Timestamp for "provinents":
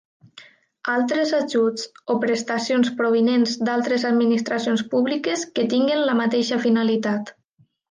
3.03-3.53